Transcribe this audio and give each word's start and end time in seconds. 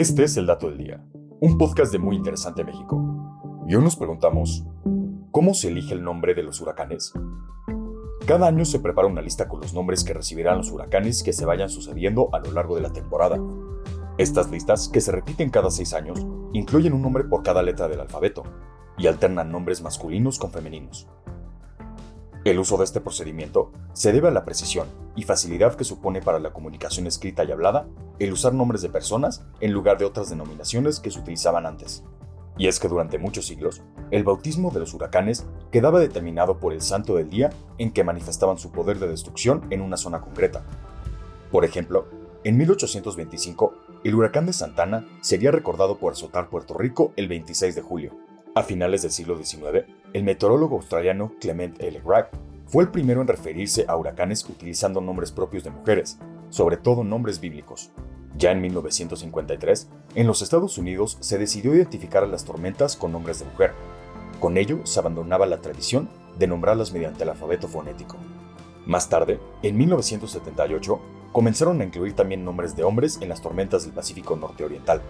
Este 0.00 0.24
es 0.24 0.38
el 0.38 0.46
Dato 0.46 0.70
del 0.70 0.78
Día, 0.78 1.04
un 1.40 1.58
podcast 1.58 1.92
de 1.92 1.98
Muy 1.98 2.16
Interesante 2.16 2.64
México. 2.64 2.98
Y 3.68 3.74
hoy 3.74 3.84
nos 3.84 3.96
preguntamos, 3.96 4.64
¿cómo 5.30 5.52
se 5.52 5.68
elige 5.68 5.92
el 5.92 6.02
nombre 6.02 6.32
de 6.32 6.42
los 6.42 6.58
huracanes? 6.62 7.12
Cada 8.26 8.46
año 8.46 8.64
se 8.64 8.80
prepara 8.80 9.08
una 9.08 9.20
lista 9.20 9.46
con 9.46 9.60
los 9.60 9.74
nombres 9.74 10.02
que 10.02 10.14
recibirán 10.14 10.56
los 10.56 10.70
huracanes 10.70 11.22
que 11.22 11.34
se 11.34 11.44
vayan 11.44 11.68
sucediendo 11.68 12.30
a 12.32 12.38
lo 12.38 12.50
largo 12.52 12.76
de 12.76 12.80
la 12.80 12.94
temporada. 12.94 13.38
Estas 14.16 14.50
listas, 14.50 14.88
que 14.88 15.02
se 15.02 15.12
repiten 15.12 15.50
cada 15.50 15.70
seis 15.70 15.92
años, 15.92 16.26
incluyen 16.54 16.94
un 16.94 17.02
nombre 17.02 17.24
por 17.24 17.42
cada 17.42 17.62
letra 17.62 17.86
del 17.86 18.00
alfabeto 18.00 18.44
y 18.96 19.06
alternan 19.06 19.52
nombres 19.52 19.82
masculinos 19.82 20.38
con 20.38 20.50
femeninos. 20.50 21.08
El 22.50 22.58
uso 22.58 22.76
de 22.76 22.82
este 22.82 23.00
procedimiento 23.00 23.70
se 23.92 24.10
debe 24.10 24.26
a 24.26 24.32
la 24.32 24.44
precisión 24.44 24.88
y 25.14 25.22
facilidad 25.22 25.76
que 25.76 25.84
supone 25.84 26.20
para 26.20 26.40
la 26.40 26.52
comunicación 26.52 27.06
escrita 27.06 27.44
y 27.44 27.52
hablada 27.52 27.86
el 28.18 28.32
usar 28.32 28.54
nombres 28.54 28.82
de 28.82 28.88
personas 28.88 29.44
en 29.60 29.70
lugar 29.70 29.98
de 29.98 30.04
otras 30.04 30.30
denominaciones 30.30 30.98
que 30.98 31.12
se 31.12 31.20
utilizaban 31.20 31.64
antes. 31.64 32.02
Y 32.58 32.66
es 32.66 32.80
que 32.80 32.88
durante 32.88 33.18
muchos 33.18 33.46
siglos, 33.46 33.82
el 34.10 34.24
bautismo 34.24 34.72
de 34.72 34.80
los 34.80 34.94
huracanes 34.94 35.46
quedaba 35.70 36.00
determinado 36.00 36.58
por 36.58 36.72
el 36.72 36.80
santo 36.80 37.14
del 37.14 37.30
día 37.30 37.50
en 37.78 37.92
que 37.92 38.02
manifestaban 38.02 38.58
su 38.58 38.72
poder 38.72 38.98
de 38.98 39.06
destrucción 39.06 39.64
en 39.70 39.80
una 39.80 39.96
zona 39.96 40.20
concreta. 40.20 40.64
Por 41.52 41.64
ejemplo, 41.64 42.08
en 42.42 42.58
1825, 42.58 43.74
el 44.02 44.16
huracán 44.16 44.46
de 44.46 44.54
Santana 44.54 45.06
sería 45.20 45.52
recordado 45.52 45.98
por 45.98 46.14
azotar 46.14 46.50
Puerto 46.50 46.74
Rico 46.74 47.12
el 47.14 47.28
26 47.28 47.76
de 47.76 47.82
julio. 47.82 48.10
A 48.56 48.64
finales 48.64 49.02
del 49.02 49.12
siglo 49.12 49.36
XIX, 49.40 49.84
el 50.12 50.24
meteorólogo 50.24 50.74
australiano 50.74 51.32
Clement 51.40 51.80
L. 51.80 52.00
Wright 52.04 52.49
fue 52.70 52.84
el 52.84 52.90
primero 52.90 53.20
en 53.20 53.26
referirse 53.26 53.84
a 53.88 53.96
huracanes 53.96 54.48
utilizando 54.48 55.00
nombres 55.00 55.32
propios 55.32 55.64
de 55.64 55.70
mujeres, 55.70 56.20
sobre 56.50 56.76
todo 56.76 57.02
nombres 57.02 57.40
bíblicos. 57.40 57.90
Ya 58.36 58.52
en 58.52 58.60
1953, 58.60 59.88
en 60.14 60.26
los 60.28 60.40
Estados 60.40 60.78
Unidos 60.78 61.18
se 61.18 61.36
decidió 61.36 61.74
identificar 61.74 62.22
a 62.22 62.28
las 62.28 62.44
tormentas 62.44 62.94
con 62.94 63.10
nombres 63.10 63.40
de 63.40 63.46
mujer. 63.46 63.72
Con 64.38 64.56
ello 64.56 64.86
se 64.86 65.00
abandonaba 65.00 65.46
la 65.46 65.60
tradición 65.60 66.08
de 66.38 66.46
nombrarlas 66.46 66.92
mediante 66.92 67.24
el 67.24 67.30
alfabeto 67.30 67.66
fonético. 67.66 68.16
Más 68.86 69.08
tarde, 69.08 69.40
en 69.64 69.76
1978, 69.76 71.00
comenzaron 71.32 71.80
a 71.80 71.84
incluir 71.84 72.14
también 72.14 72.44
nombres 72.44 72.76
de 72.76 72.84
hombres 72.84 73.18
en 73.20 73.30
las 73.30 73.42
tormentas 73.42 73.82
del 73.82 73.94
Pacífico 73.94 74.36
Norte-Oriental. 74.36 75.02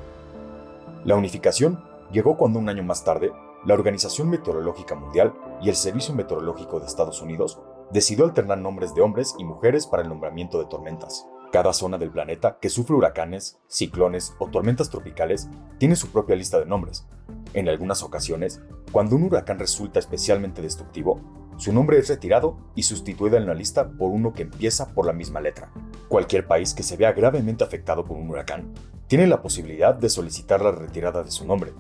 La 1.05 1.15
unificación 1.15 1.85
llegó 2.11 2.39
cuando 2.39 2.59
un 2.59 2.71
año 2.71 2.83
más 2.85 3.05
tarde, 3.05 3.33
la 3.65 3.75
Organización 3.75 4.31
Meteorológica 4.31 4.95
Mundial 4.95 5.35
y 5.61 5.69
el 5.69 5.77
Servicio 5.77 6.15
Meteorológico 6.15 6.81
de 6.81 6.87
Estados 6.87 7.21
Unidos 7.21 7.61
decidió 7.91 8.25
alternar 8.25 8.59
nombres 8.59 8.95
de 8.95 9.03
hombres 9.03 9.35
y 9.39 9.45
mujeres 9.45 9.87
para 9.87 10.03
el 10.03 10.09
nombramiento 10.09 10.59
de 10.59 10.67
tormentas. 10.67 11.27
Cada 11.53 11.73
zona 11.73 11.99
del 11.99 12.11
planeta 12.11 12.59
que 12.61 12.69
sufre 12.69 12.95
huracanes, 12.95 13.59
ciclones 13.67 14.35
o 14.39 14.47
tormentas 14.47 14.89
tropicales 14.89 15.49
tiene 15.79 15.97
su 15.97 16.09
propia 16.09 16.37
lista 16.37 16.61
de 16.61 16.67
nombres. 16.67 17.07
En 17.53 17.69
algunas 17.69 18.03
ocasiones, 18.03 18.61
cuando 18.93 19.17
un 19.17 19.25
huracán 19.25 19.59
resulta 19.59 19.99
especialmente 19.99 20.63
destructivo, 20.63 21.21
su 21.57 21.73
nombre 21.73 21.99
es 21.99 22.09
retirado 22.09 22.57
y 22.75 22.85
sustituido 22.85 23.37
en 23.37 23.47
la 23.47 23.55
lista 23.55 23.91
por 23.91 24.11
uno 24.11 24.33
que 24.33 24.43
empieza 24.43 24.95
por 24.95 25.05
la 25.05 25.13
misma 25.13 25.41
letra. 25.41 25.73
Cualquier 26.09 26.47
país 26.47 26.73
que 26.73 26.83
se 26.85 26.97
vea 26.97 27.13
gravemente 27.13 27.65
afectado 27.65 28.05
por 28.05 28.17
un 28.17 28.31
huracán 28.31 28.73
tiene 29.09 29.27
la 29.27 29.43
posibilidad 29.43 29.95
de 29.95 30.09
solicitar 30.09 30.63
la 30.63 30.71
retirada 30.71 31.25
de 31.25 31.33
su 31.33 31.45
nombre, 31.45 31.75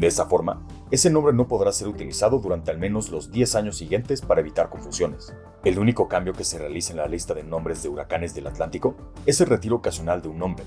de 0.00 0.06
esa 0.06 0.24
forma, 0.24 0.66
ese 0.90 1.10
nombre 1.10 1.34
no 1.34 1.46
podrá 1.46 1.72
ser 1.72 1.86
utilizado 1.86 2.38
durante 2.38 2.70
al 2.70 2.78
menos 2.78 3.10
los 3.10 3.30
10 3.30 3.54
años 3.54 3.76
siguientes 3.76 4.22
para 4.22 4.40
evitar 4.40 4.70
confusiones. 4.70 5.34
El 5.62 5.78
único 5.78 6.08
cambio 6.08 6.32
que 6.32 6.42
se 6.42 6.58
realiza 6.58 6.92
en 6.92 6.96
la 6.96 7.06
lista 7.06 7.34
de 7.34 7.44
nombres 7.44 7.82
de 7.82 7.90
huracanes 7.90 8.34
del 8.34 8.46
Atlántico 8.46 8.96
es 9.26 9.42
el 9.42 9.48
retiro 9.48 9.76
ocasional 9.76 10.22
de 10.22 10.28
un 10.28 10.38
nombre. 10.38 10.64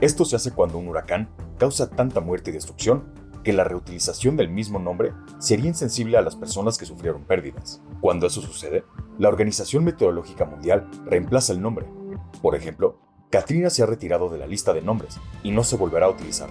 Esto 0.00 0.24
se 0.24 0.36
hace 0.36 0.52
cuando 0.52 0.78
un 0.78 0.86
huracán 0.86 1.28
causa 1.58 1.90
tanta 1.90 2.20
muerte 2.20 2.50
y 2.50 2.52
destrucción 2.52 3.12
que 3.42 3.52
la 3.52 3.64
reutilización 3.64 4.36
del 4.36 4.50
mismo 4.50 4.78
nombre 4.78 5.14
sería 5.40 5.66
insensible 5.66 6.16
a 6.16 6.22
las 6.22 6.36
personas 6.36 6.78
que 6.78 6.86
sufrieron 6.86 7.24
pérdidas. 7.24 7.82
Cuando 8.00 8.28
eso 8.28 8.40
sucede, 8.40 8.84
la 9.18 9.28
Organización 9.28 9.82
Meteorológica 9.82 10.44
Mundial 10.44 10.88
reemplaza 11.06 11.52
el 11.52 11.60
nombre. 11.60 11.86
Por 12.40 12.54
ejemplo, 12.54 13.00
Katrina 13.30 13.68
se 13.68 13.82
ha 13.82 13.86
retirado 13.86 14.28
de 14.28 14.38
la 14.38 14.46
lista 14.46 14.72
de 14.72 14.82
nombres 14.82 15.18
y 15.42 15.50
no 15.50 15.64
se 15.64 15.76
volverá 15.76 16.06
a 16.06 16.10
utilizar. 16.10 16.50